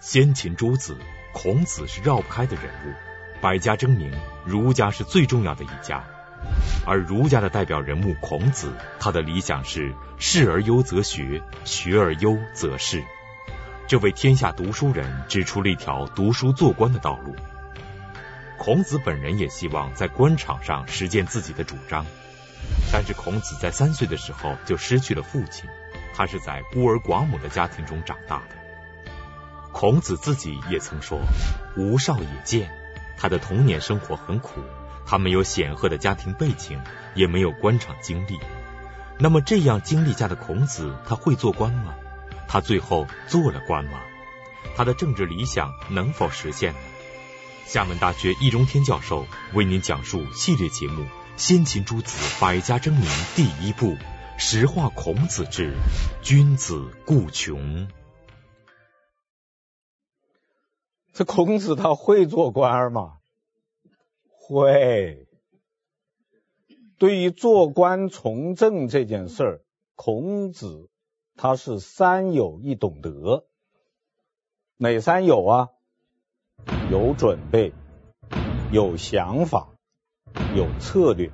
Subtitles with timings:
[0.00, 0.96] 先秦诸子，
[1.34, 2.94] 孔子是绕不开的人物。
[3.42, 4.10] 百家争鸣，
[4.46, 6.04] 儒家是最重要的一家。
[6.86, 13.04] 而儒家的代表人物孔子，他的理想是事而优则学，学而优则仕。
[13.86, 17.36] 这为天下读书人指出了一条读书做官的道路。
[18.56, 22.06] 孔子本人也希望在官场上实践自己的主张，
[22.90, 25.68] 但是孔子在三岁的时候就失去了父亲，
[26.14, 28.59] 他是在孤儿寡母的家庭中长大的。
[29.72, 31.20] 孔子自己也曾说
[31.76, 32.70] ：“吾少也贱。”
[33.16, 34.60] 他的童年生活很苦，
[35.06, 36.80] 他没有显赫的家庭背景，
[37.14, 38.38] 也没有官场经历。
[39.18, 41.94] 那么这样经历下的孔子，他会做官吗？
[42.48, 44.00] 他最后做了官吗？
[44.74, 46.78] 他的政治理想能否实现呢？
[47.66, 51.02] 厦门大学易中天教授为您讲述系列节目
[51.36, 53.04] 《先秦诸子百家争鸣》
[53.36, 53.96] 第一部：
[54.38, 55.74] 实话孔子之
[56.22, 57.86] 君子固穷。
[61.12, 63.18] 这孔子他会做官吗？
[64.28, 65.26] 会。
[66.98, 70.90] 对于做官从政这件事儿，孔子
[71.34, 73.46] 他是三有一懂得。
[74.76, 75.68] 哪三有啊？
[76.90, 77.72] 有准备，
[78.70, 79.70] 有想法，
[80.54, 81.30] 有策略。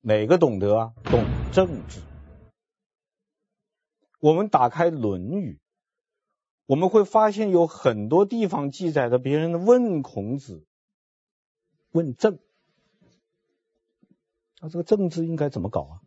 [0.00, 0.92] 哪个懂得啊？
[1.04, 2.00] 懂政治。
[4.20, 5.60] 我们打开《论语》。
[6.66, 10.66] 我们会发现有很多地方记载着别人问孔子，
[11.90, 12.38] 问政，
[14.60, 16.02] 那这个政治应该怎么搞啊？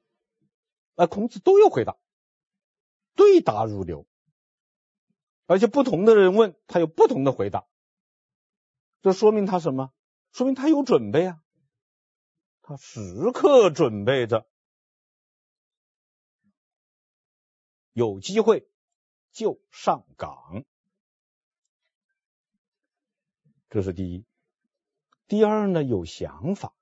[0.96, 1.96] 啊孔子都有回答，
[3.16, 4.06] 对答如流，
[5.46, 7.66] 而且不同的人问他有不同的回答，
[9.02, 9.94] 这说明他什么？
[10.34, 11.42] 说明他有准备啊，
[12.62, 14.46] 他时刻准备着，
[17.94, 18.68] 有机会。
[19.32, 20.66] 就上岗，
[23.70, 24.26] 这是第一。
[25.28, 26.74] 第二呢，有想法，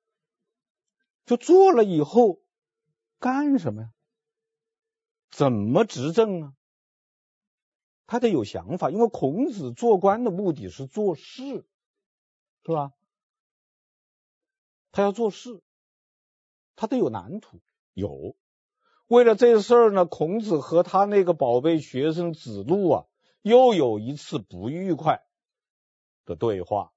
[1.26, 2.42] 就做了以后
[3.20, 3.94] 干什么呀？
[5.30, 6.54] 怎么执政啊？
[8.06, 11.68] 他得有想法，因为孔子做官的目的是做事，
[12.64, 12.94] 是吧？
[14.94, 15.62] 他要做事，
[16.78, 17.60] 他得有蓝图，
[17.94, 18.38] 有。
[19.08, 23.06] 为了这事儿呢，孔子和他那个宝贝学生子路啊，
[23.42, 25.24] 又有一次不愉快
[26.26, 26.92] 的对话。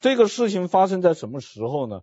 [0.00, 2.02] 这个事情发生在什么时候呢？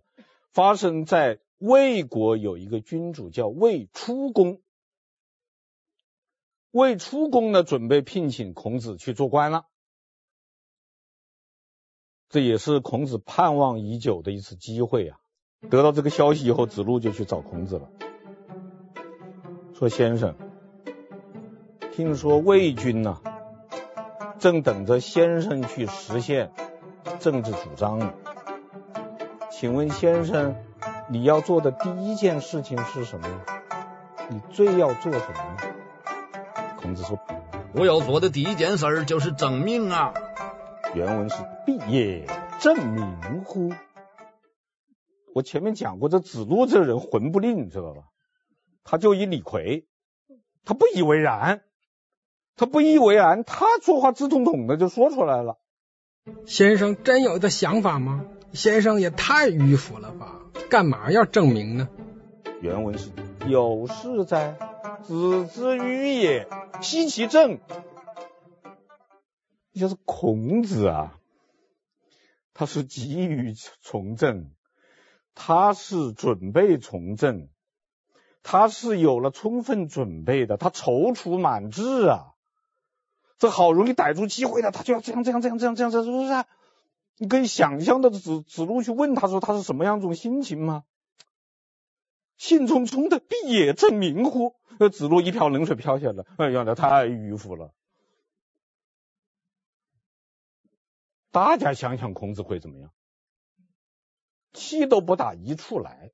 [0.50, 4.62] 发生在魏国有一个君主叫魏出公。
[6.70, 9.66] 魏出公呢，准备聘请孔子去做官了，
[12.28, 15.20] 这也是孔子盼望已久的一次机会啊。
[15.70, 17.88] 得到这个消息以后，子路就去找孔子了，
[19.74, 20.34] 说：“先生，
[21.92, 23.20] 听说魏军呢，
[24.38, 26.52] 正等着先生去实现
[27.18, 28.14] 政治主张呢。
[29.50, 30.54] 请问先生，
[31.10, 33.28] 你要做的第一件事情是什么？
[34.30, 37.18] 你最要做什么呢？”孔子说
[37.74, 40.14] ：“我要做的第一件事就是正名啊。”
[40.94, 41.36] 原文是
[41.66, 42.24] “必也
[42.60, 43.72] 正名乎”。
[45.38, 48.02] 我前面讲过，这子路这人魂不吝，知道吧？
[48.82, 49.86] 他就以李逵，
[50.64, 51.62] 他不以为然，
[52.56, 55.58] 他不以为然，他说话直通通的就说出来了。
[56.44, 58.24] 先生真有这想法吗？
[58.52, 60.40] 先生也太迂腐了吧！
[60.68, 61.88] 干嘛要证明呢？
[62.60, 63.12] 原文是
[63.46, 64.58] 有事哉，
[65.04, 66.48] 子之迂也，
[66.80, 67.60] 奚其政？
[69.72, 71.16] 就是孔子啊，
[72.54, 74.50] 他是急于从政。
[75.40, 77.48] 他是准备从政，
[78.42, 82.34] 他是有了充分准备的，他踌躇满志啊！
[83.38, 86.44] 这好容易逮住机会了，他就要这样这样这样这样这样，这是不是？
[87.18, 90.82] 你可以想象的子子路去问他说他是什么样一种心情吗？
[92.36, 94.56] 兴冲冲的，必也正明乎？
[94.80, 97.72] 那子路一瓢冷水飘下来，哎呀，那太迂腐了！
[101.30, 102.90] 大家想想，孔子会怎么样？
[104.58, 106.12] 气都不打一处来，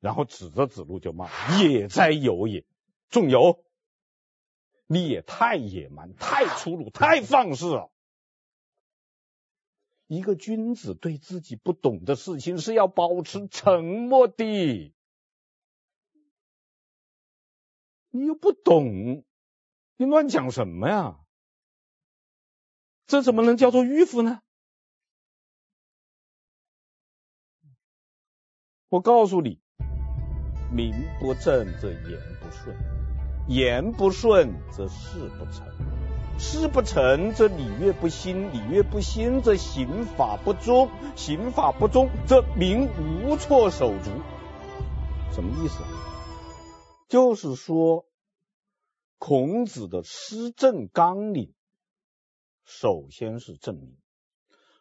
[0.00, 1.30] 然后指着子路就骂
[1.62, 2.66] ：“野哉有也！
[3.08, 3.64] 仲由，
[4.86, 7.90] 你也太野蛮、太粗鲁、太放肆了！
[10.06, 14.94] 一个君子对自己不懂的事情是要保持沉默的。
[18.10, 19.24] 你又不懂，
[19.96, 21.20] 你乱讲什么呀？
[23.06, 24.40] 这怎么能叫做迂腐呢？”
[28.88, 29.58] 我告诉你，
[30.72, 32.76] 名不正则言不顺。
[33.48, 35.66] 言不顺则事不成，
[36.38, 44.10] 事不成则礼乐不兴，礼乐不兴则刑法不忠，刑法不忠则民无措手足。
[45.32, 45.80] 什么意思？
[47.08, 48.06] 就是说，
[49.18, 51.52] 孔子的施政纲领，
[52.64, 53.96] 首先是正名。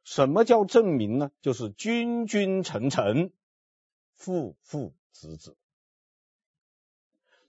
[0.03, 1.31] 什么叫正名呢？
[1.41, 3.31] 就是君君臣臣，
[4.15, 5.55] 父父子子。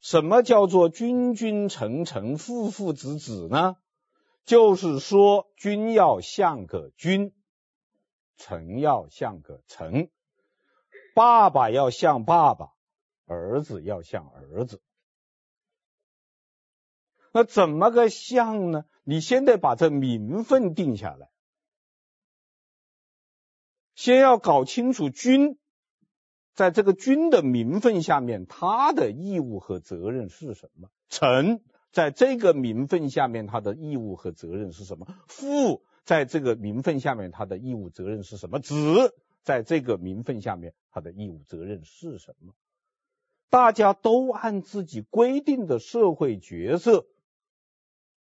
[0.01, 3.77] 什么叫做君君臣臣，父父子子呢？
[4.45, 7.35] 就是说，君要像个君，
[8.37, 10.11] 臣要像个臣，
[11.15, 12.73] 爸爸要像爸爸，
[13.25, 14.81] 儿子要像儿子。
[17.33, 18.85] 那怎么个像呢？
[19.03, 21.31] 你先得把这名分定下来，
[23.97, 25.59] 先要搞清楚君。
[26.57, 30.89] 在这个君的名分下面，他的义务和责任是什么？
[31.11, 31.61] 臣
[31.93, 35.07] 在这个名分下面，他的义务和责任是什么？
[35.29, 38.59] 父在这个名分下面，他的义务责任是什么？
[38.59, 42.55] 子在这个名分下面，他的义务责任是什么？
[43.51, 47.07] 大家都按自己规定的社会角色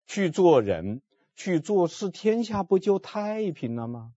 [0.07, 1.03] 去做人、
[1.35, 4.13] 去做事，天下不就太平了吗？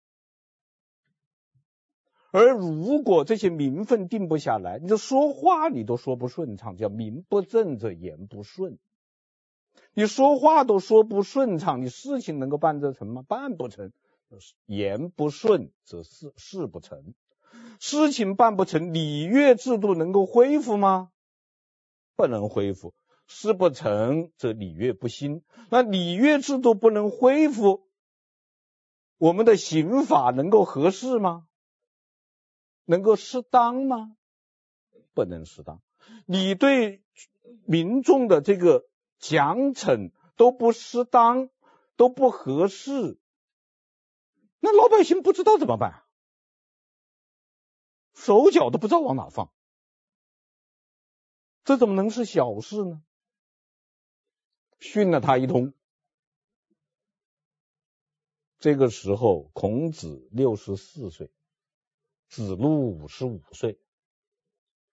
[2.36, 8.78] 而如果这些名分定不下来，你这说话你都说不顺畅，叫名不正则言不顺。
[9.94, 13.24] 你说话都说不顺畅，你事情能够办得成吗？
[13.26, 13.90] 办不成。
[14.66, 17.14] 言不顺则事事不成，
[17.80, 21.10] 事情办不成，礼乐制度能够恢复吗？
[22.16, 22.92] 不能恢复。
[23.26, 27.86] 事不成则礼乐不兴，那礼乐制度不能恢复，
[29.16, 31.46] 我们的刑法能够合适吗？
[32.86, 34.16] 能够适当吗？
[35.12, 35.82] 不能适当。
[36.24, 37.04] 你对
[37.64, 38.88] 民众的这个
[39.18, 41.50] 奖惩都不适当，
[41.96, 43.18] 都不合适，
[44.60, 46.02] 那老百姓不知道怎么办？
[48.14, 49.52] 手脚都不知道往哪放，
[51.64, 53.02] 这怎么能是小事呢？
[54.78, 55.74] 训了他一通。
[58.58, 61.30] 这个时候，孔子六十四岁。
[62.28, 63.78] 子路五十五岁，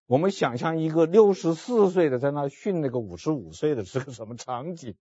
[0.05, 4.95] 我们想象一个六十四岁的在那训那个五十五岁的是个什么场景？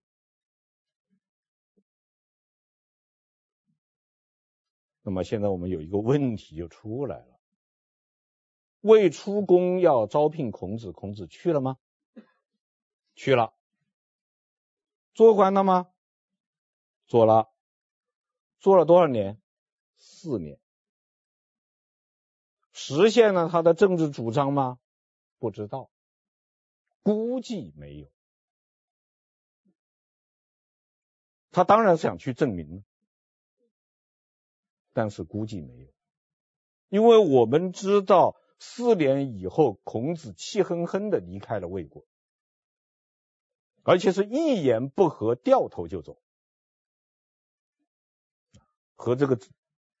[5.01, 7.39] 那么现在我们有一个问题就出来了：
[8.79, 11.77] 魏出公要招聘孔子，孔子去了吗？
[13.13, 13.53] 去了。
[15.13, 15.89] 做官了吗？
[17.05, 17.51] 做了。
[18.59, 19.41] 做了多少年？
[19.97, 20.57] 四年。
[22.73, 24.79] 实现了他的政治主张吗？
[25.39, 25.89] 不知道，
[27.03, 28.11] 估计没有。
[31.51, 32.83] 他当然想去证明了，
[34.91, 35.87] 但是估计没有，
[36.89, 42.05] 因为我们知道四年以后，孔子气哼哼的离开了魏国，
[43.83, 46.19] 而且是一言不合掉头就走，
[48.95, 49.37] 和这个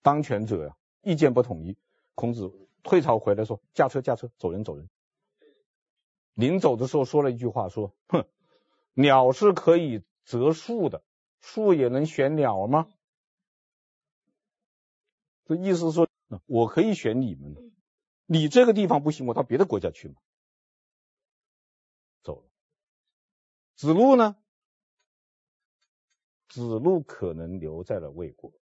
[0.01, 1.77] 当权者呀意见不统一。
[2.15, 2.51] 孔子
[2.83, 4.89] 退朝回来说：“驾车，驾车，走人，走人。”
[6.35, 8.25] 临走的时候说了一句话：“说，哼，
[8.93, 11.03] 鸟是可以择树的，
[11.39, 12.89] 树也能选鸟吗？”
[15.45, 16.07] 这意思说，
[16.45, 17.73] 我可以选你们，
[18.25, 20.15] 你这个地方不行，我到别的国家去嘛。
[22.21, 22.49] 走了。
[23.75, 24.37] 子路呢？
[26.47, 28.53] 子路可能留在了魏国。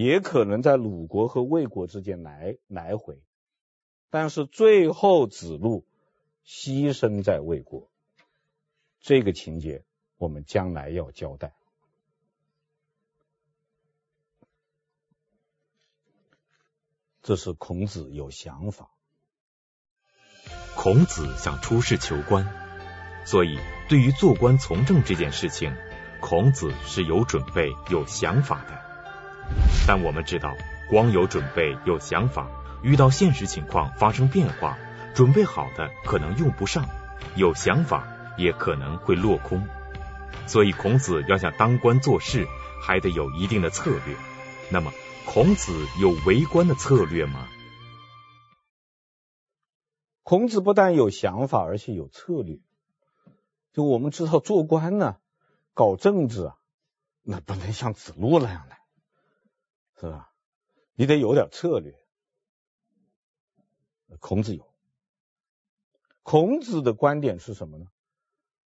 [0.00, 3.20] 也可能在鲁国和魏国之间来来回，
[4.08, 5.84] 但是最后子路
[6.42, 7.90] 牺牲在魏国，
[9.02, 9.84] 这个情节
[10.16, 11.52] 我们将来要交代。
[17.20, 18.90] 这是孔子有想法。
[20.76, 22.46] 孔子想出仕求官，
[23.26, 23.58] 所以
[23.90, 25.76] 对于做官从政这件事情，
[26.22, 28.89] 孔子是有准备、有想法的。
[29.86, 30.56] 但我们知道，
[30.88, 32.48] 光有准备、有想法，
[32.82, 34.78] 遇到现实情况发生变化，
[35.14, 36.88] 准备好的可能用不上，
[37.36, 39.66] 有想法也可能会落空。
[40.46, 42.46] 所以，孔子要想当官做事，
[42.80, 44.16] 还得有一定的策略。
[44.70, 44.92] 那么，
[45.26, 47.48] 孔子有为官的策略吗？
[50.22, 52.60] 孔子不但有想法，而且有策略。
[53.72, 55.16] 就我们知道，做官呢，
[55.74, 56.56] 搞政治啊，
[57.22, 58.76] 那不能像子路那样的。
[60.00, 60.32] 是吧？
[60.94, 61.94] 你得有点策略。
[64.18, 64.66] 孔子有。
[66.22, 67.86] 孔子的观点是什么呢？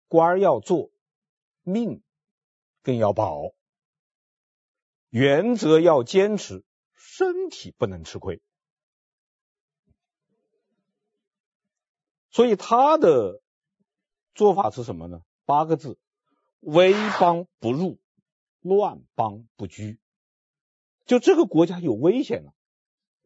[0.08, 0.90] 官要做，
[1.62, 2.02] 命
[2.82, 3.52] 更要保，
[5.10, 8.42] 原则要坚持，身体不能吃亏。
[12.30, 13.40] 所以他的
[14.34, 15.22] 做法是什么呢？
[15.44, 15.98] 八个字：
[16.58, 18.00] 危邦不入，
[18.60, 20.00] 乱邦不居。
[21.04, 22.54] 就这个国家有危险了，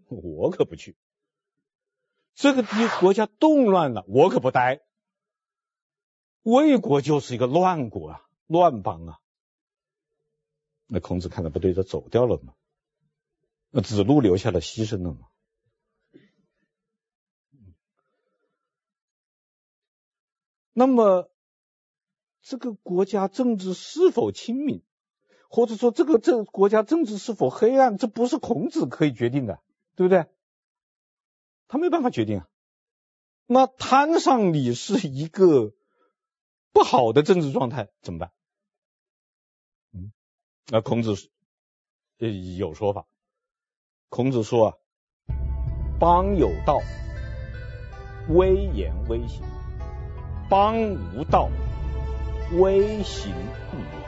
[0.09, 0.95] 我可不去；
[2.35, 4.81] 这个 地国家动乱了，我可不待。
[6.43, 9.19] 魏国就是一个乱国啊，乱邦啊。
[10.87, 12.55] 那孔子看到不对，就走掉了嘛。
[13.71, 15.27] 那子路留下了，牺牲了嘛。
[20.73, 21.29] 那么，
[22.43, 24.85] 这个国家政治是否清明，
[25.57, 29.59] 或者说这个这国家政治是否黑暗，这不是孔子可以决定的，
[29.95, 30.27] 对不对？
[31.67, 32.49] 他没办法决定啊。
[33.47, 35.73] 那摊上你是一个
[36.75, 38.33] 不好的政治状态，怎么办？
[39.95, 40.13] 嗯，
[40.67, 41.15] 那孔子
[42.19, 43.07] 呃有说法。
[44.11, 44.75] 孔子说啊，
[45.99, 46.83] 邦有道，
[48.29, 49.41] 威严威行。
[50.51, 50.77] 邦
[51.15, 51.49] 无道，
[52.61, 53.33] 威行
[53.71, 54.06] 不严。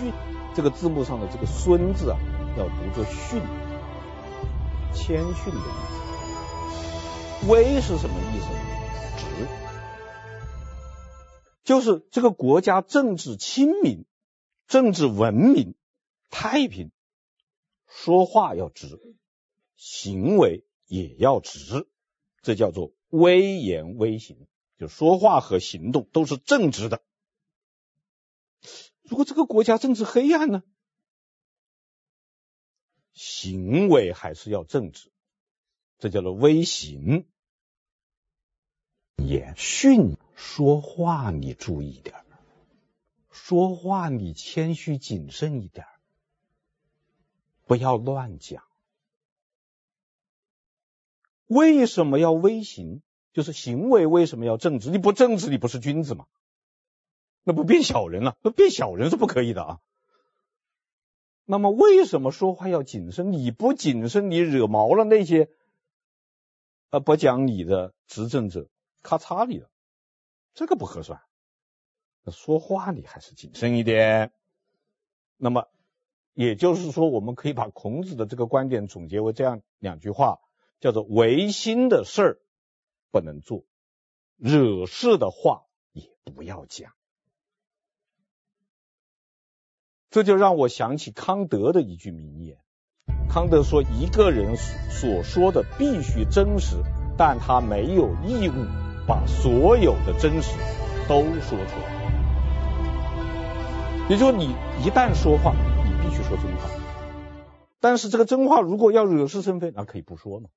[0.00, 0.12] 逊
[0.54, 2.18] 这个字幕上的这个孙字啊，
[2.56, 3.42] 要读作逊，
[4.94, 5.62] 谦逊的意
[7.42, 7.48] 思。
[7.48, 8.60] 威是什么意思呢？
[9.18, 9.46] 直，
[11.64, 14.06] 就是这个国家政治清明，
[14.66, 15.74] 政治文明，
[16.30, 16.90] 太平，
[17.86, 18.98] 说话要直，
[19.76, 21.86] 行为也要直，
[22.42, 24.46] 这叫做威严威行。
[24.78, 27.02] 就说话和行动都是正直的。
[29.10, 30.62] 如果这个国家政治黑暗呢？
[33.12, 35.10] 行为还是要正直，
[35.98, 37.26] 这叫做威行。
[39.16, 42.24] 也训说话你注意点，
[43.32, 45.88] 说话你谦虚谨慎一点，
[47.66, 48.62] 不要乱讲。
[51.46, 53.02] 为什么要威行？
[53.32, 54.88] 就是行为为什么要正直？
[54.90, 56.28] 你不正直，你不是君子吗？
[57.42, 58.36] 那不变小人了？
[58.42, 59.80] 那变小人是不可以的啊。
[61.44, 63.32] 那么为什么说话要谨慎？
[63.32, 65.48] 你不谨慎，你惹毛了那些
[66.90, 68.68] 呃不讲理的执政者，
[69.02, 69.68] 咔嚓你了，
[70.54, 71.20] 这个不合算。
[72.30, 74.32] 说话你还是谨慎一点。
[75.36, 75.68] 那么
[76.34, 80.38] 也就是说，我们可以把孔子的这个观点总结为这样两句话，
[80.78, 82.40] 叫做违心的事儿。
[83.10, 83.64] 不能做，
[84.36, 86.92] 惹事的话也不要讲。
[90.10, 92.58] 这就让我想起康德的一句名言。
[93.28, 96.82] 康德说：“一个人所说的必须真实，
[97.16, 98.66] 但他没有义务
[99.06, 100.50] 把所有的真实
[101.08, 102.00] 都说出来。”
[104.10, 104.46] 也就是说，你
[104.84, 106.68] 一旦说话，你必须说真话。
[107.78, 110.50] 但是这个真话如果要惹是生非，那可以不说嘛，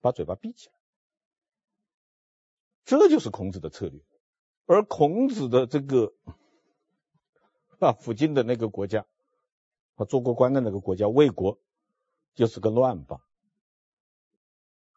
[0.00, 0.72] 把嘴巴闭起来。
[2.84, 4.00] 这就是孔子的策略，
[4.66, 6.12] 而孔子的这个
[7.84, 9.04] 啊， 附近的那个国家，
[9.96, 11.58] 他做过官的那个国家魏国，
[12.34, 13.20] 就是个乱邦。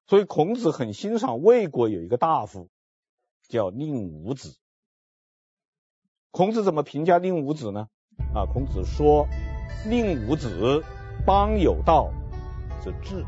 [0.06, 2.70] 所以孔子很欣赏魏国有一个大夫
[3.48, 4.58] 叫宁武子。
[6.32, 7.90] 孔子怎么评价宁武子呢？
[8.34, 9.28] 啊，孔子说
[9.86, 10.84] ：“宁武子，
[11.26, 12.12] 邦有道
[12.84, 13.26] 则治，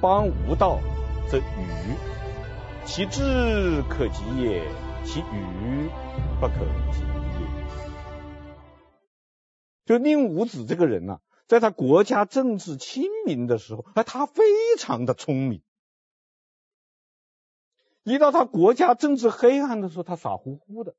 [0.00, 0.78] 邦无道
[1.28, 1.96] 则愚。”
[2.86, 4.64] 其智可及也，
[5.04, 5.90] 其愚
[6.40, 7.25] 不可及。
[9.86, 14.42] 就宁武子这个人呢、啊，在他国家政治清明的时候，哎，他非
[14.78, 15.60] 常的聪明；
[18.02, 20.94] 一到他国家政治黑暗的时候，他傻乎乎的。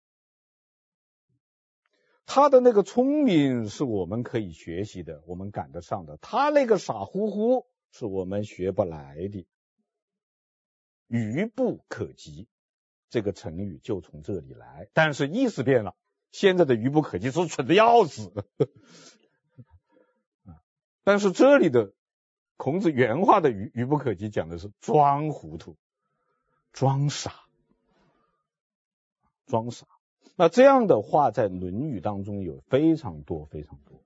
[2.26, 9.46] 他的那个聪明是我们可以学习的，我们赶得上的；他那个傻乎乎是我们学不来的。
[11.08, 12.48] 愚不可及，
[13.10, 15.96] 这个成语就从这里来，但是意思变了。
[16.32, 18.32] 现在的愚不可及是蠢的要死，
[21.04, 21.94] 但是这里的
[22.58, 25.78] 孔子原话的愚愚不可及讲的是装糊涂、
[26.74, 27.34] 装傻、
[29.46, 29.88] 装傻。
[30.36, 34.04] 那这样的话在《论语》当中有非常多非常多。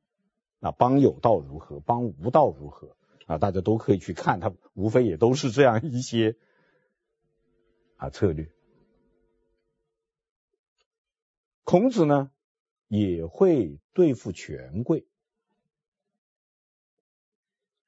[0.59, 1.79] 那帮有道如何？
[1.79, 2.95] 帮无道如何？
[3.25, 6.35] 啊，大家都可以去看，它无非也都是这样一些。
[7.97, 8.49] 啊，策略。
[11.63, 12.31] 孔子呢
[12.87, 15.05] 也会对付权贵，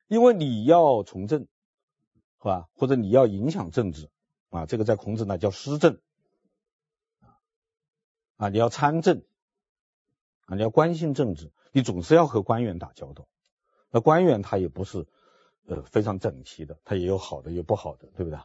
[0.07, 2.69] 因为你要从政，是吧？
[2.75, 4.09] 或者你要影响政治
[4.49, 5.99] 啊，这个在孔子那叫施政。
[8.37, 9.23] 啊，你要参政
[10.45, 13.27] 啊，你要关心政治，你总是要和官员打交道。
[13.89, 15.05] 那官员他也不是
[15.65, 18.39] 呃非常整齐的，他也有好的，有不好的，对不对？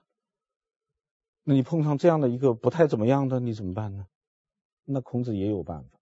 [1.42, 4.06] 那你碰上这样的一个不太怎么样的，你怎么办呢？
[4.90, 5.98] 那孔子也有办法。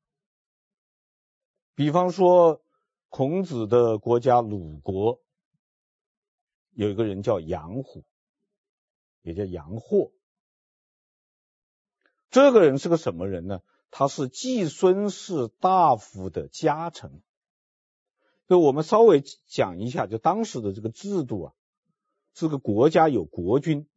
[1.74, 2.62] 比方说，
[3.08, 5.20] 孔子的国家鲁国
[6.70, 8.04] 有一个人叫杨虎，
[9.22, 10.12] 也叫杨霍。
[12.30, 13.60] 这个人是个什么人呢？
[13.90, 17.22] 他是季孙氏大夫的家臣。
[18.46, 21.54] 就我们稍微讲一下，就当时的这个制度啊，
[22.32, 23.88] 这个国家有国君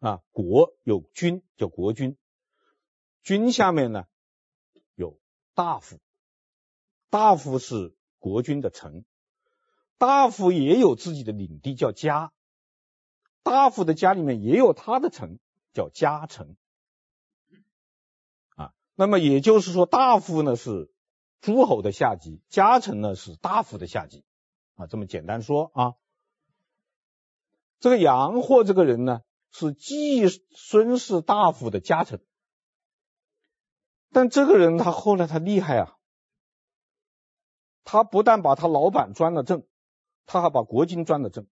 [0.00, 2.16] 啊，国有君叫国君，
[3.22, 4.04] 君下面呢
[4.94, 5.18] 有
[5.54, 6.00] 大夫，
[7.08, 9.04] 大夫是国君的臣，
[9.98, 12.32] 大夫也有自己的领地叫家，
[13.42, 15.38] 大夫的家里面也有他的臣
[15.72, 16.56] 叫家臣。
[18.56, 20.92] 啊那么也就是说，大夫呢是
[21.40, 24.24] 诸侯的下级，家臣呢是大夫的下级。
[24.74, 25.94] 啊，这么简单说啊。
[27.78, 32.20] 这个杨霍这个人呢是季孙氏大夫的家臣，
[34.12, 35.96] 但这个人他后来他厉害啊，
[37.84, 39.64] 他不但把他老板专了政，
[40.26, 41.46] 他还把国君专了政，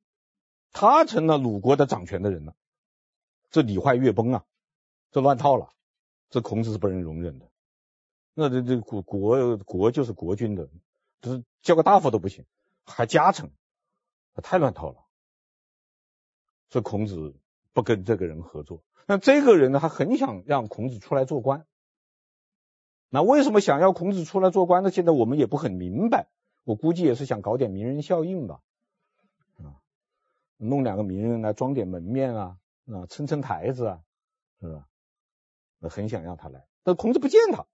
[0.72, 2.56] 他成了鲁国的掌权的人了，
[3.50, 4.46] 这礼坏乐崩啊，
[5.12, 5.74] 这乱套了。
[6.30, 7.50] 这孔子是不能容忍的，
[8.36, 10.70] 那这这国国国就是国君的，
[11.22, 12.46] 就是叫个大夫都不行，
[12.86, 13.52] 还家臣，
[14.44, 14.98] 太乱套了。
[16.70, 17.34] 所以孔子
[17.74, 18.84] 不跟这个人合作。
[19.08, 21.66] 那这个人呢，他很想让孔子出来做官。
[23.10, 24.92] 那为什么想要孔子出来做官呢？
[24.92, 26.28] 现在我们也不很明白。
[26.66, 28.62] 我估计也是想搞点名人效应吧，
[29.58, 29.82] 啊，
[30.58, 34.02] 弄两个名人来装点门面啊，啊，撑撑台子啊，
[34.62, 34.88] 是吧？
[35.90, 37.66] 很想让他来，但孔子不见他，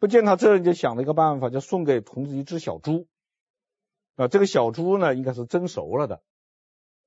[0.00, 3.06] 不见他，这人就想了一个办法，就送给孔子一只小猪。
[4.16, 6.22] 啊，这个小猪呢，应该是蒸熟了的，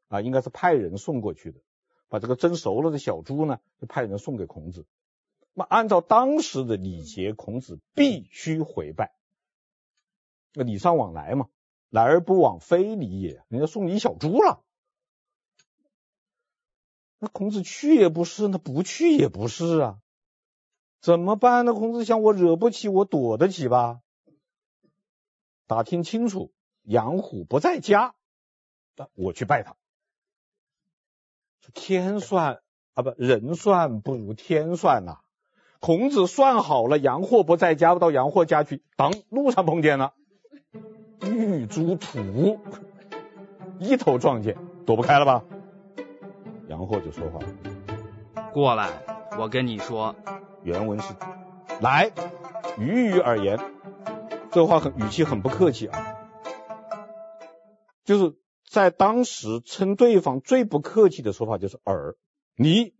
[0.07, 1.59] 啊，应该是派人送过去的。
[2.07, 4.85] 把这个蒸熟了的小猪呢，就派人送给孔子。
[5.53, 9.15] 那按照当时的礼节，孔子必须回拜。
[10.53, 11.47] 那礼尚往来嘛，
[11.89, 13.43] 来而不往非礼也。
[13.49, 14.63] 人家送你一小猪了。
[17.19, 19.99] 那孔子去也不是，那不去也不是啊，
[20.99, 21.73] 怎么办呢？
[21.73, 24.01] 孔子想，我惹不起，我躲得起吧？
[25.65, 28.15] 打听清楚，杨虎不在家，
[28.95, 29.77] 那我去拜他。
[31.73, 32.61] 天算
[32.93, 35.21] 啊，不，人算不如天算呐、
[35.85, 40.13] 孔子算好了，杨货不在家，到杨货家去，当路上碰见了，
[41.21, 42.57] 玉猪土，
[43.79, 45.43] 一头撞见，躲不开了吧？
[46.69, 47.47] 杨霍就说话了
[48.55, 48.91] ：“过来，
[49.37, 50.15] 我跟你说。”
[50.63, 51.13] 原文是
[51.83, 52.13] ：“来，
[52.79, 53.59] 与与而言。”
[54.51, 56.15] 这话很语气很不客气啊，
[58.05, 58.37] 就是
[58.69, 62.15] 在当时称对方最不客气的说法就是“尔”，
[62.55, 62.93] 你。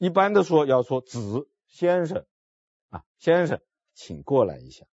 [0.00, 2.24] 一般的说要说“子先生”
[2.88, 3.60] 啊，先生，
[3.92, 4.86] 请过来一下，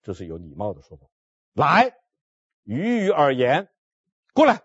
[0.00, 1.06] 这是有礼貌的说法。
[1.52, 1.94] 来，
[2.62, 3.68] 与与而言，
[4.32, 4.62] 过来。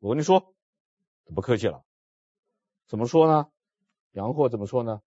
[0.00, 0.54] 我跟你说，
[1.34, 1.82] 不客气了。
[2.86, 3.48] 怎么说呢？
[4.12, 5.00] 杨霍怎么说呢？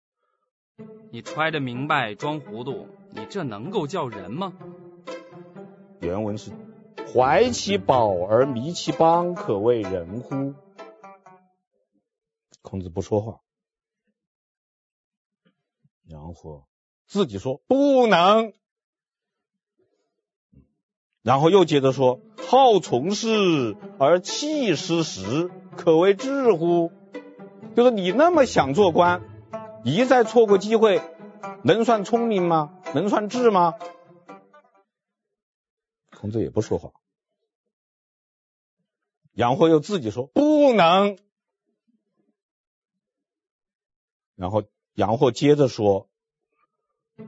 [1.11, 4.53] 你揣着明白装糊涂，你这能够叫人吗？
[6.01, 6.53] 原文是：
[7.13, 10.55] 怀其宝而迷其邦，可谓人乎？
[12.63, 13.41] 孔子不说话。
[16.05, 16.67] 杨霍
[17.07, 18.53] 自己说不能。
[21.23, 26.93] 然后又接着说：“好从事而弃失时，可谓智乎？”
[27.75, 29.23] 就是你那么想做官，
[29.85, 31.01] 一再错过机会，
[31.65, 32.79] 能算聪明吗？
[32.95, 33.75] 能算智吗？
[36.11, 36.93] 孔子也不说话。
[39.33, 41.19] 杨霍又自己说：“不能。”
[44.37, 44.63] 然后
[44.95, 46.07] 杨霍接着说：“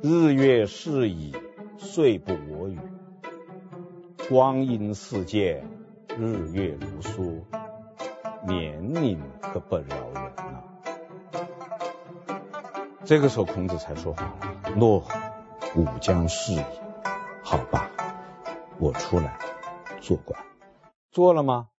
[0.00, 1.34] 日月逝矣，
[1.78, 2.78] 岁不我与。”
[4.30, 5.68] 光阴似箭，
[6.16, 7.42] 日月如梭，
[8.46, 10.62] 年龄可不饶人呐、
[11.32, 11.42] 啊。
[13.04, 15.02] 这个时候，孔子才说话了：“诺，
[15.74, 16.62] 吾将事矣。
[17.42, 17.90] 好吧，
[18.78, 19.40] 我出来
[20.00, 20.40] 做官。
[21.10, 21.70] 做了吗？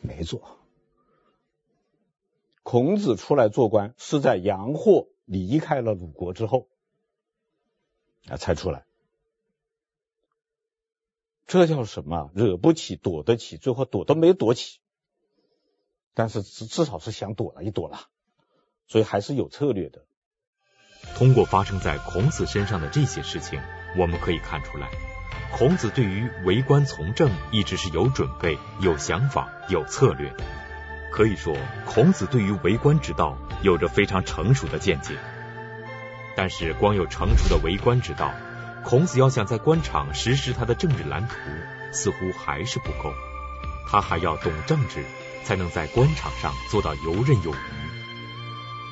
[0.00, 0.63] 没做。
[2.74, 6.66] 孔子出来做官是在杨霍离开了鲁国之后
[8.26, 8.84] 啊，才出来。
[11.46, 12.32] 这叫什么？
[12.34, 14.80] 惹不起，躲得起，最后躲都没躲起，
[16.14, 18.08] 但是至至少是想躲了一躲了，
[18.88, 20.04] 所以还是有策略的。
[21.14, 23.62] 通过发生在孔子身上的这些事情，
[23.96, 24.90] 我们可以看出来，
[25.56, 30.63] 孔子对于为官从政一直是有准备、有想法、有策略的。
[31.14, 35.16] 可以说，孔子对于为官之道有着非常成熟的见解。
[36.34, 38.34] 但是，光有成熟的为官之道，
[38.82, 41.36] 孔子要想在官场实施他的政治蓝图，
[41.92, 43.14] 似乎还是不够。
[43.86, 45.04] 他还要懂政治，
[45.44, 47.58] 才能在官场上做到游刃有余。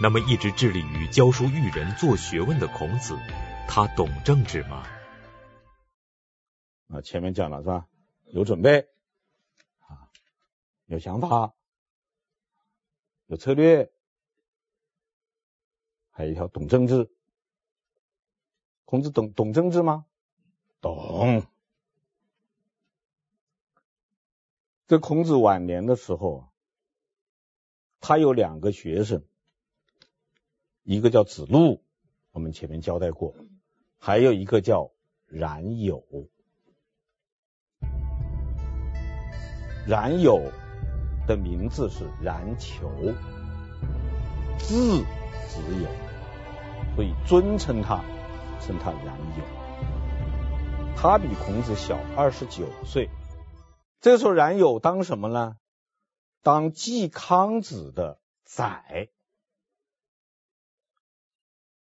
[0.00, 3.18] 那么，一直致力于教书育人、做学问的孔子，
[3.66, 4.84] 他懂政治吗？
[6.88, 7.86] 啊，前面讲了是吧？
[8.32, 8.86] 有准备，
[9.88, 10.06] 啊，
[10.86, 11.52] 有想法，
[13.32, 13.90] 有策略，
[16.10, 17.10] 还有一条懂政治。
[18.84, 20.04] 孔子懂懂政治吗？
[20.82, 21.42] 懂。
[24.86, 26.52] 这孔子晚年的时候，
[28.00, 29.24] 他有两个学生，
[30.82, 31.82] 一个叫子路，
[32.32, 33.34] 我们前面交代过，
[33.96, 34.92] 还有一个叫
[35.24, 36.04] 冉有。
[39.88, 40.52] 冉有
[41.26, 42.90] 的名字是冉求，
[44.58, 45.04] 字
[45.48, 45.88] 子有，
[46.94, 48.02] 所以尊称他。
[48.64, 49.06] 称他冉
[49.36, 49.44] 有，
[50.96, 53.10] 他比孔子小二十九岁。
[54.00, 55.56] 这时候，冉有当什么呢？
[56.42, 59.08] 当季康子的宰。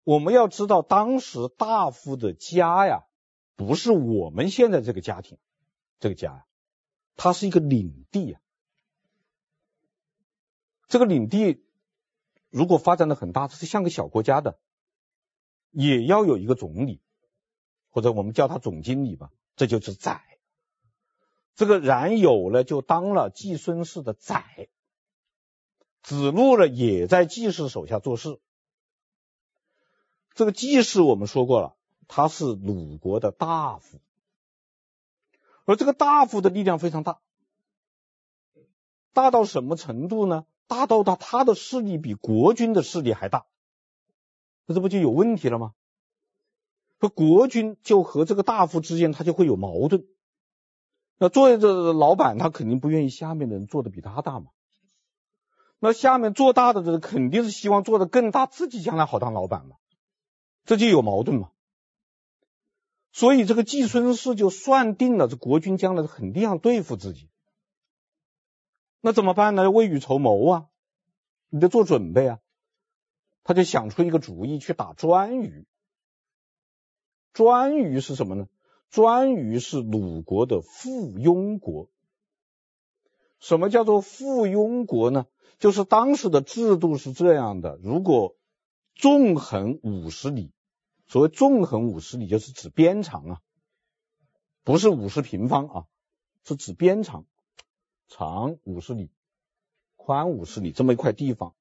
[0.05, 3.05] 我们要知道，当时大夫的家呀，
[3.57, 5.37] 不是我们现在这个家庭，
[5.99, 6.47] 这个家呀，
[7.15, 8.41] 它是一个领地呀。
[10.91, 11.65] 这个领地
[12.51, 14.59] 如果发展的很大，是像个小国家的。
[15.71, 17.01] 也要有一个总理，
[17.91, 20.25] 或者我们叫他总经理吧，这就是宰。
[21.55, 24.69] 这个冉有呢，就当了季孙氏的宰。
[26.03, 28.41] 子路呢，也在季氏手下做事。
[30.35, 31.77] 这个季氏我们说过了，
[32.09, 34.01] 他是鲁国的大夫，
[35.67, 37.21] 而这个大夫的力量非常大，
[39.13, 40.47] 大到什么程度呢？
[40.71, 43.45] 大到他他的势力比国君的势力还大。
[44.67, 45.75] 那这不就有问题了吗？
[47.01, 50.07] 和国君就和这个大夫之间，他就会有矛盾。
[51.19, 54.51] 那作为这老板，他肯定不愿意下面的人做的比他大嘛。
[55.79, 59.77] 那下面做大的人肯定是希望做的更大，自己将来好当老板嘛。
[60.67, 61.51] 这就有矛盾嘛。
[63.13, 67.30] 所以这个季孙氏就算定了，这国君将来肯定要对付自己。
[69.01, 69.71] 那怎么办呢？
[69.71, 70.69] 未雨绸缪啊，
[71.49, 72.39] 你得做准备啊。
[73.43, 75.65] 他就想出一个主意去打颛臾。
[77.33, 78.49] 颛臾是什么呢？
[78.93, 81.89] 颛臾是鲁国的附庸国。
[83.39, 85.27] 什么叫做附庸国呢？
[85.59, 88.37] 就是当时的制度是这样的：如果
[88.95, 90.53] 纵横五十里，
[91.07, 93.41] 所谓纵横五十里就是指边长啊，
[94.63, 95.85] 不是五十平方啊，
[96.45, 97.25] 是指边长，
[98.11, 99.09] 长五十里，
[99.97, 101.55] 宽五十里这么一块地方。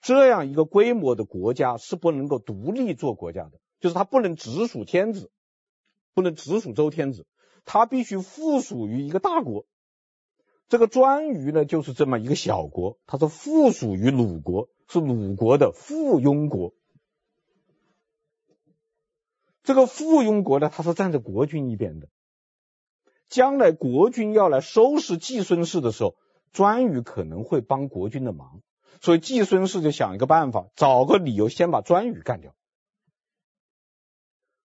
[0.00, 5.32] 这样一个规模的国家是不能够独立做国家的，就是它不能直属天子，
[6.14, 7.26] 不能直属周天子，
[7.64, 9.66] 它必须附属于一个大国。
[10.68, 16.72] 这个颛臾呢，就是这么一个小国，它是附属于鲁国，是鲁国的附庸国。
[19.64, 22.08] 这个附庸国呢，它是站在国君一边的。
[23.28, 26.16] 将来国君要来收拾季孙氏的时候，
[26.52, 28.60] 颛臾可能会帮国君的忙。
[29.00, 32.54] 所以季孙氏就想一个办法，找个理由先把颛臾干掉。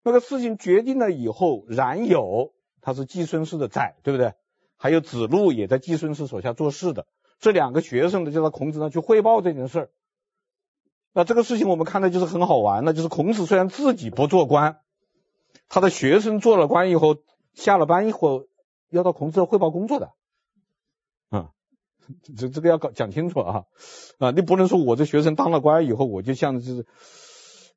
[0.04, 4.34] 那个事情决定了以后，冉有他是季孙氏的宰，对不对？
[4.78, 7.08] 还有子路也在季孙氏手下做事的，
[7.40, 9.90] 这两个学生呢就到孔子那去汇报这件事儿。
[11.14, 14.82] 那这个事情我们看的就是很好玩，那就是孔子虽然自己不做官，
[15.68, 17.18] 他的学生做了官以后，
[17.58, 18.48] 下了班以后
[18.88, 20.14] 要到孔子汇报工作的。
[21.30, 21.52] 啊
[22.36, 23.66] 这这个要搞讲清楚啊
[24.20, 24.32] 啊！
[24.32, 26.86] 你不能说我这学生当了官以后，我就像就是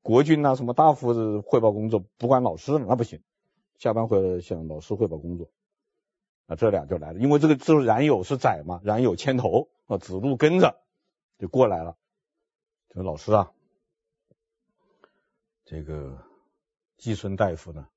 [0.02, 3.22] 国君呐、什么大夫汇报工作，不管老师了，那不行。
[3.78, 5.50] 下班回来向老师汇报工作，
[6.46, 10.80] 啊，这俩就来了，因为这个就是冉有是宰嘛，冉有牵头啊，子路跟着
[11.38, 11.96] 就过来了。
[12.90, 13.50] 这个老师啊，
[15.64, 16.18] 这个
[16.98, 17.88] 季孙大夫呢，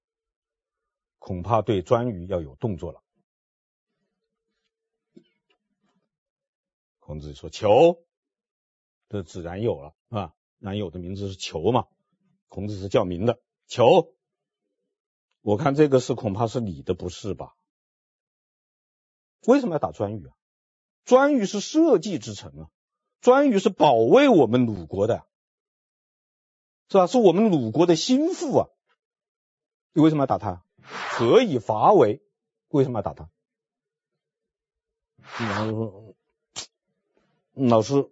[1.24, 3.02] 恐怕对颛臾要有动作了。
[7.00, 8.04] 孔子说：“求，
[9.08, 10.34] 这自然有了啊。
[10.60, 11.86] 然有的名字是求嘛，
[12.50, 13.40] 孔子是叫名的。
[13.68, 14.14] 求，
[15.40, 17.56] 我看这个事恐怕是你的不是吧？
[19.48, 20.36] 为什么要打颛臾啊？
[21.06, 22.68] 颛臾是社稷之臣啊，
[23.22, 25.26] 颛臾是保卫我们鲁国的。
[26.90, 27.08] 是吧？
[27.08, 28.68] 是我们鲁国的心腹啊，
[29.94, 30.66] 你为什么要打他？
[30.84, 32.22] 何以伐为？
[32.70, 33.30] 为什么要打他？
[35.40, 36.16] 老师说，
[37.54, 38.12] 老师，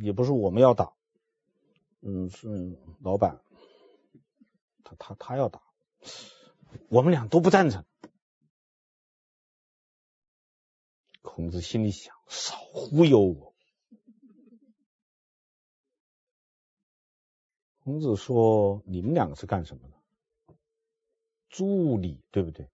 [0.00, 0.94] 也不是我们要打，
[2.00, 3.42] 嗯，是老板，
[4.84, 5.60] 他他他要打，
[6.88, 7.84] 我们俩都不赞成。
[11.20, 13.54] 孔子心里想：少忽悠我。
[17.80, 19.93] 孔子说：“你们两个是干什么的？
[21.54, 22.68] 助理，对不对？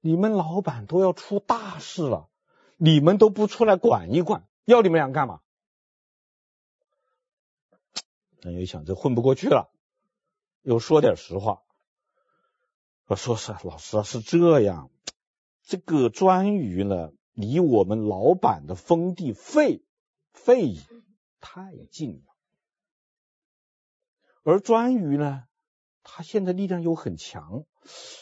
[0.00, 2.30] 你们老板都要出大事了，
[2.78, 5.42] 你们都不出来管一管，要你们俩干嘛？”
[8.40, 9.70] 那又想，这混不过去了，
[10.62, 11.62] 又说点实话。
[13.06, 14.90] 我说是老师，是这样，
[15.62, 19.84] 这个顓頊呢，离我们老板的封地费
[20.32, 20.76] 费
[21.40, 22.32] 太近了。
[24.42, 25.44] 而顓頊呢，
[26.08, 27.64] 他现在力量又很强，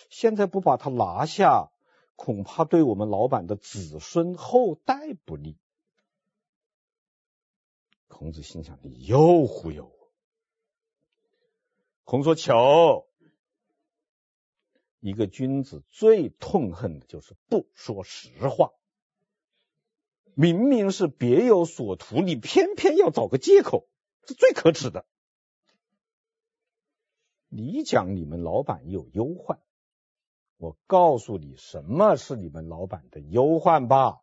[0.09, 1.71] 现在不把他拿下，
[2.17, 5.59] 恐怕对我们老板的子孙后代不利。
[8.09, 10.13] 孔子心想：你又忽悠我。
[12.05, 13.07] 孔说：瞧，
[14.99, 18.73] 一个君子最痛恨的就是不说实话。
[20.33, 23.87] 明明是别有所图，你偏偏要找个借口，
[24.27, 25.07] 是最可耻的。
[27.57, 29.61] 你讲你们老板有忧患，
[30.57, 34.23] 我告诉你什么是你们老板的忧患吧。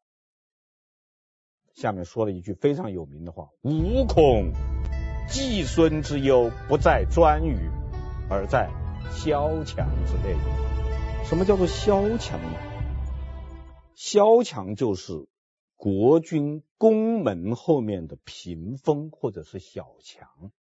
[1.72, 4.52] 下面说了一句非常有名的话：“吾恐
[5.30, 7.72] 季孙之忧不在颛臾，
[8.30, 8.70] 而在
[9.14, 10.36] 萧墙之内。”
[11.24, 12.60] 什么叫做萧墙呢？
[13.96, 15.30] 萧墙就是
[15.78, 20.52] 国君宫门后面的屏风或者是小墙，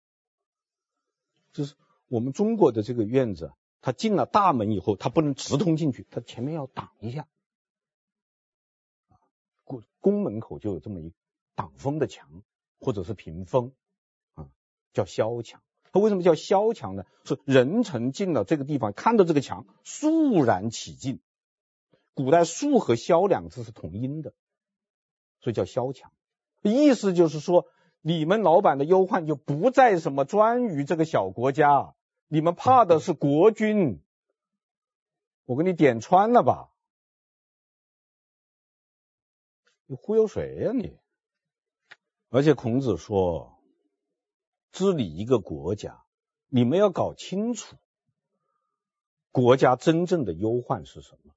[1.51, 1.75] 就是。
[2.11, 7.25] 我们中国的这个院子，他进了大门以后，他不能直通进去，他前面要挡一下。
[9.63, 11.13] 宫宫门口就有这么一
[11.55, 12.43] 挡风的墙，
[12.81, 13.71] 或者是屏风，
[14.33, 14.49] 啊，
[14.91, 15.63] 叫萧墙。
[15.93, 17.05] 它为什么叫萧墙呢？
[17.23, 21.21] 是人臣进了这个地方，看到这个墙，肃然起敬。
[22.13, 24.33] 古代“肃”和“萧”两个字是同音的，
[25.39, 26.11] 所以叫萧墙。
[26.61, 27.67] 意思就是说，
[28.01, 31.95] 你们老板的忧患就不在什么专于这个小国家。
[32.33, 34.01] 你们怕的是国君，
[35.43, 36.69] 我给你点穿了吧？
[39.85, 40.97] 你忽悠谁呀你？
[42.29, 43.59] 而且孔子说，
[44.71, 46.05] 治理一个国家，
[46.47, 47.75] 你们要搞清楚
[49.33, 51.33] 国家真正的忧患是什么？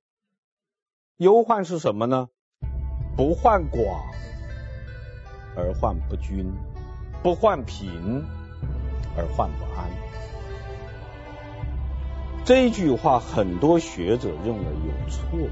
[1.17, 2.31] 忧患是什么呢？
[3.17, 4.01] 不患寡
[5.57, 6.55] 而患不均，
[7.21, 8.23] 不患贫
[9.17, 9.74] 而患不安。
[12.45, 15.49] 这句话很多学者认为有错，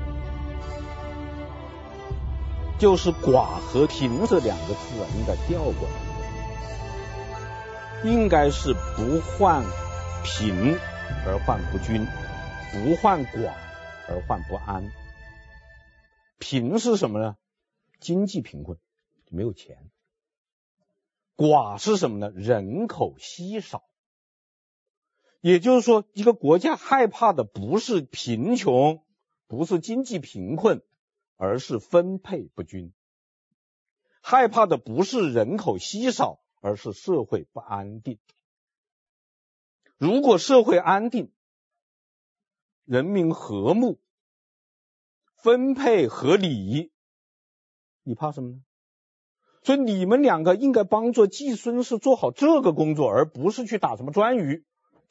[2.78, 5.94] 就是“寡”和“贫”这两个字啊，应该调过来，
[8.04, 9.64] 应该是不患
[10.22, 10.76] 贫
[11.24, 12.06] 而患不均，
[12.72, 13.54] 不患寡
[14.06, 14.92] 而患不安。
[16.38, 17.38] 贫是什么呢？
[18.00, 18.76] 经济贫困，
[19.30, 19.78] 没有钱。
[21.38, 22.30] 寡是什么呢？
[22.34, 23.82] 人口稀少。
[25.42, 29.02] 也就是说，一个国家害怕的不是贫穷，
[29.48, 30.82] 不是经济贫困，
[31.36, 32.92] 而是分配不均；
[34.20, 38.20] 害怕的不是人口稀少，而是社会不安定。
[39.98, 41.32] 如果社会安定，
[42.84, 43.98] 人民和睦，
[45.34, 46.92] 分配合理，
[48.04, 48.62] 你怕什么呢？
[49.64, 54.62] 所以你们两个应该帮助季孙氏做好这个工作，而不是去打什么顓頊。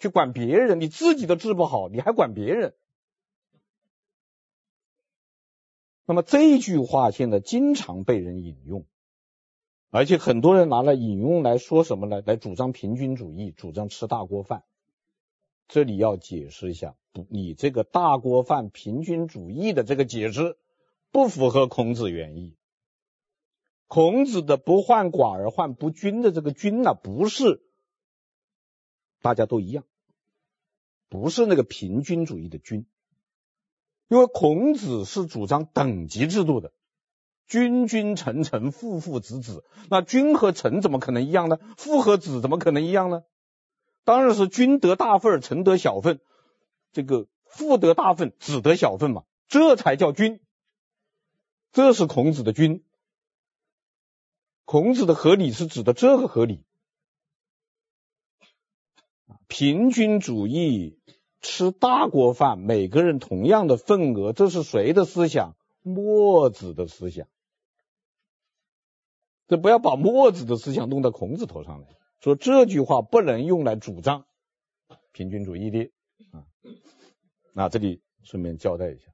[0.01, 2.73] 去管别人，你自己都治不好，你还管别人？
[6.05, 8.85] 那么这句话现在经常被人引用，
[9.91, 12.23] 而且很多人拿来引用来说什么呢？
[12.25, 14.63] 来主张平均主义，主张吃大锅饭。
[15.67, 20.57] 这里要解释一下，不，你这个大锅饭平均主义的这个解释
[21.11, 22.57] 不符合孔子原意。
[23.87, 27.61] 孔子的不患寡而患不均的这个均呢，不是
[29.21, 29.85] 大家都一样。
[31.11, 32.85] 不是那个平均主义的均，
[34.07, 36.71] 因为孔子是主张等级制度的，
[37.47, 41.59] 君君臣臣父父子子，那君和臣怎么可能一样呢？
[41.75, 43.23] 父和子怎么可能一样呢？
[44.05, 46.21] 当然是君得大份，臣得小份，
[46.93, 50.39] 这个父得大份，子得小份嘛，这才叫君。
[51.73, 52.85] 这是孔子的君，
[54.63, 56.63] 孔子的合理是指的这个合理。
[59.51, 60.97] 平均主义，
[61.41, 65.57] 吃大锅饭，每个人同样的份额，这是谁的思想？
[65.81, 67.27] 墨子的思想。
[69.49, 71.87] 这不要把墨子的思想弄到孔子头上来，
[72.21, 74.23] 说这句话不能用来主张
[75.11, 75.91] 平均主义的
[76.31, 76.47] 啊。
[77.51, 79.11] 那这里顺便交代一下。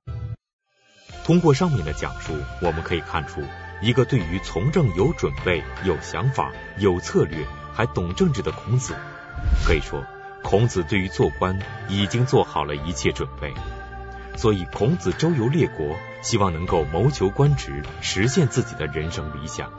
[1.23, 3.41] 通过上面的讲述，我们可以看出
[3.81, 8.93] 一个对于从政有准备、有想法、有策略，还懂政治的孔子。
[9.65, 10.03] 可以说，
[10.49, 13.53] 孔子对于做官已经做好了一切准备。
[14.37, 19.77] 所以，孔子周游列国，希望能够谋求官职，实现自己的人生理想。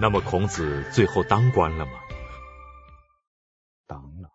[0.00, 1.92] 那么孔子最后当官了吗？
[3.88, 4.30] 当了。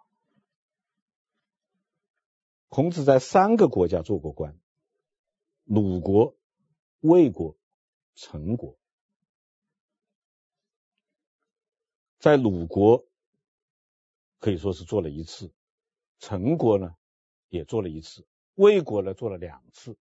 [2.68, 4.60] 孔子在三个国家做过官：
[5.64, 6.36] 鲁国、
[7.00, 7.56] 魏国、
[8.16, 8.78] 陈国。
[12.20, 13.06] 在鲁国
[14.42, 15.54] 可以说是做了一次，
[16.20, 16.96] 陈国呢
[17.48, 18.26] 也做了一次，
[18.56, 19.98] 魏国呢做了两次，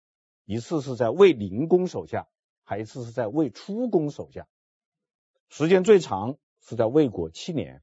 [0.47, 2.27] 一次是在魏灵公手下，
[2.65, 4.49] 还一次是在魏出公手下。
[5.51, 7.83] 时间最长是在魏国七年，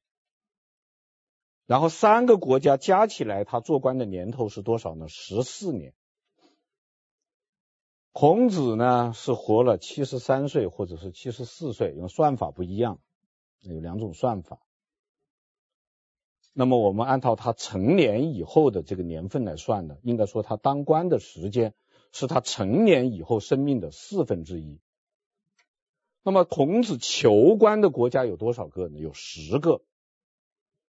[1.64, 5.06] 然后三个国家加起来，他做官的年头是多少呢？
[5.08, 5.94] 十四年。
[8.10, 13.00] 孔子呢是活了七十三岁或者是七十四岁，因为算法不一样，
[13.60, 14.58] 有两种算法。
[16.58, 21.72] 那么我们按照他成年以后的这个年份来算呢，应该说他当官的时间
[22.10, 24.80] 是他成年以后生命的四分之一。
[26.24, 28.98] 那么孔子求官的国家有多少个呢？
[28.98, 29.82] 有十个。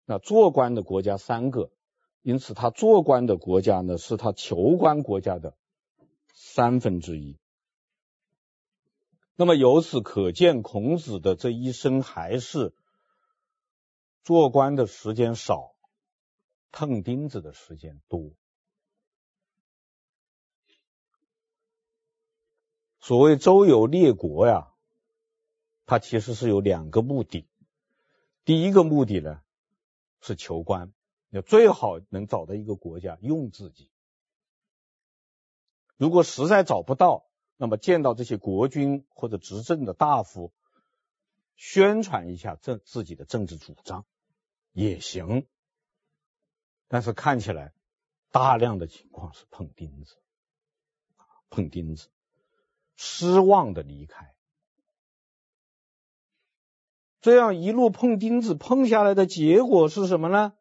[0.04, 1.70] 那做官的国家三个，
[2.22, 5.54] 因此他做官的国家呢，是他求官国家的
[6.34, 7.38] 三分之一。
[9.36, 12.74] 那么由此可见，孔子的这一生还是
[14.22, 15.74] 做官的时间少，
[16.70, 18.32] 碰钉子的时间多。
[23.00, 24.68] 所谓周游列国呀。
[25.84, 27.46] 他其实是有两个目的，
[28.44, 29.42] 第一个目的呢
[30.20, 30.90] 是求官，
[31.28, 33.90] 要最好能找到一个国家用自己。
[35.96, 40.54] 如果实在找不到，那么见到这些国君或者执政的大夫，
[41.56, 44.06] 宣传一下政自己的政治主张
[44.72, 45.46] 也行。
[46.88, 47.72] 但是看起来
[48.30, 50.16] 大量的情况是碰钉子，
[51.48, 52.10] 碰钉子，
[52.96, 54.34] 失望的离开。
[57.20, 60.54] 这样一路碰钉子碰下来的结果是什么呢？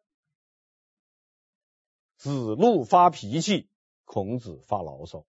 [2.16, 3.68] 子路发脾气，
[4.04, 5.26] 孔子发牢骚。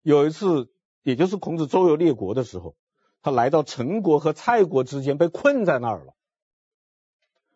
[0.00, 2.76] 有一次，也就是孔子周游列国的时候，
[3.20, 6.14] 他来到陈国和蔡国之间，被困在那儿了。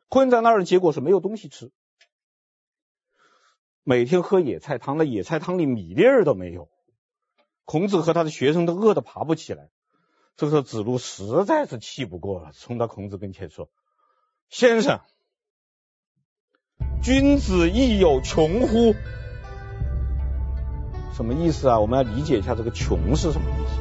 [0.08, 1.72] 困在那儿的结果是没有东西吃，
[3.82, 6.68] 每天喝野菜汤，那野菜汤里米粒儿都没有。
[7.64, 9.70] 孔子和他的学生都饿得爬不起来。
[10.36, 13.70] 这个时候，子路实在是气不过了，冲到孔子跟前说
[14.50, 15.00] ：“先生，
[17.02, 18.94] 君子亦有穷乎？”
[21.14, 21.78] 什么意思啊？
[21.78, 23.80] 我们要理解一下这个“穷”是什么意思。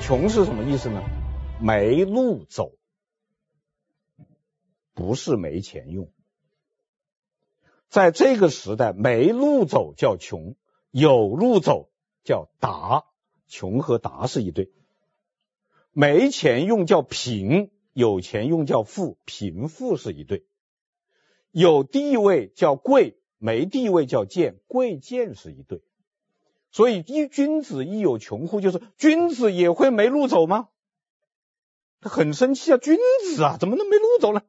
[0.00, 1.02] 穷”是什么意思呢？
[1.60, 2.72] 没路走，
[4.94, 6.10] 不是没钱用。
[7.88, 10.54] 在这个时代，没路走叫穷，
[10.90, 11.90] 有路走
[12.24, 13.04] 叫达。
[13.48, 14.70] 穷和达是一对。
[15.92, 20.44] 没钱用叫贫，有钱用叫富，贫富是一对。
[21.50, 25.82] 有地位叫贵，没地位叫贱，贵贱是一对。
[26.70, 28.60] 所以一君子亦有穷乎？
[28.60, 30.68] 就是君子也会没路走吗？
[32.00, 32.78] 他很生气啊！
[32.78, 32.96] 君
[33.34, 34.42] 子啊，怎么能没路走呢？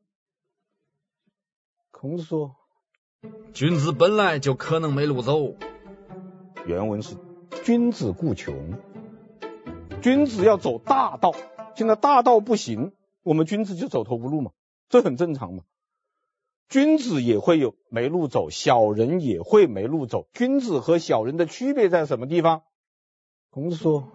[2.01, 2.55] 孔子说
[3.53, 5.53] ：“君子本来就可能没路走。”
[6.65, 7.15] 原文是
[7.63, 8.73] ：“君子固穷。”
[10.01, 11.35] 君子要走大道，
[11.75, 14.49] 现在大道不行，我们君子就走投无路嘛，
[14.89, 15.61] 这很正常嘛。
[16.69, 20.27] 君子也会有没路走，小人也会没路走。
[20.33, 22.63] 君子和小人的区别在什么地方？
[23.51, 24.09] 孔子说：“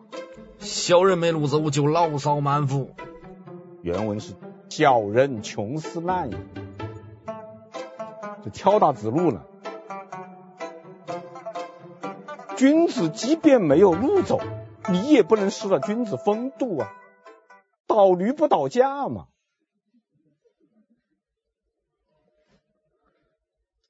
[0.58, 2.90] 小人没路走就牢骚满腹。”
[3.80, 4.34] 原文是
[4.70, 6.36] ：“小人穷思滥也。”
[8.50, 9.46] 敲打子路了。
[12.56, 14.40] 君子即便没有路走。
[14.88, 16.94] 你也不能失了君子风度啊，
[17.88, 19.26] 倒驴不倒架嘛。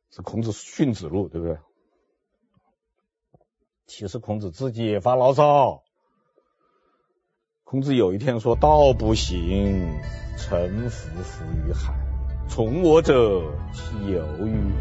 [0.09, 1.59] 是孔子训子路，对不对？
[3.87, 5.83] 其实孔子自己也发牢骚。
[7.63, 10.01] 孔子有一天说：“道不行，
[10.39, 11.95] 臣服浮于海。”
[12.49, 14.73] 从我者，其由与？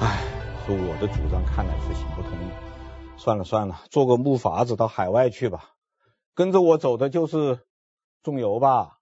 [0.00, 0.24] 唉，
[0.66, 2.54] 说我的主张看来是行不通的。
[3.16, 5.74] 算了算了，做个木筏子到海外去吧。
[6.34, 7.60] 跟着我走的就是
[8.22, 8.98] 仲由吧？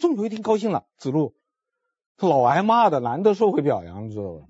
[0.00, 1.34] 仲由一听高兴了，子路，
[2.18, 4.46] 老挨骂的，难得受回表扬，你知道吧？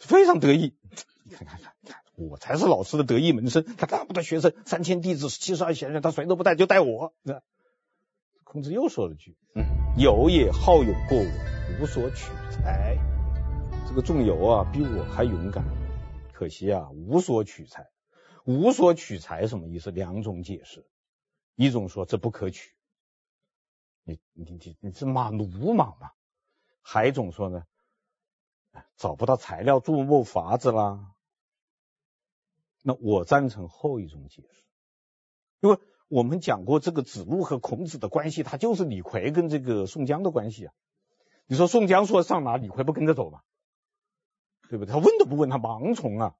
[0.00, 0.74] 非常得意。
[1.24, 3.64] 你看看看，看，我才是老师的得意门生。
[3.76, 7.14] 他那么多学生，三千弟子，七十二贤人，他谁都不带，就带我。
[8.56, 9.66] 孔子又说了句：“嗯，
[9.98, 12.96] 由也好勇过我，无所取材。”
[13.86, 15.62] 这个仲由啊，比我还勇敢。
[16.32, 17.90] 可惜啊，无所取材。
[18.46, 19.90] 无所取材什么意思？
[19.90, 20.88] 两种解释。
[21.54, 22.72] 一种说这不可取，
[24.04, 26.12] 你你你你是马鲁莽嘛？
[26.80, 27.64] 还一种说呢，
[28.96, 31.12] 找不到材料做木筏子啦。
[32.80, 34.64] 那我赞成后一种解释，
[35.60, 35.78] 因为
[36.08, 40.72] 我们讲过这个子路和孔子的关系，他就是李逵跟这个宋江的关系啊。
[41.46, 43.40] 你说宋江说上哪，李逵不跟着走吗？
[44.68, 44.92] 对不对？
[44.92, 46.34] 他问都不问，他盲从啊。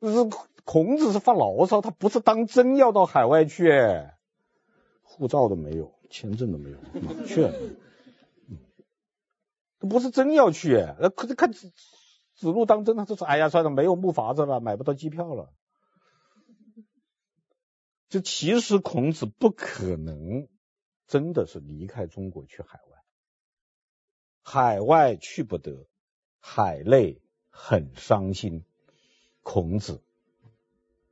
[0.00, 3.72] 就是孔子是发牢骚，他不是当真要到海外去，
[5.02, 7.50] 护照都没有，签证都没有，哪去？
[9.80, 11.72] 他不是真要去，那可是看子
[12.40, 15.52] 路当真，他就是哎呀，算了，没有木筏子了，买不到机票了。
[18.08, 20.48] 这其实孔子不可能
[21.06, 23.02] 真的是离开中国去海外。
[24.42, 25.88] 海外去不得，
[26.38, 28.64] 海内很伤心，
[29.42, 30.02] 孔子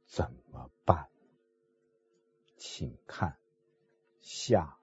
[0.07, 1.09] 怎么办？
[2.57, 3.37] 请看
[4.21, 4.79] 下。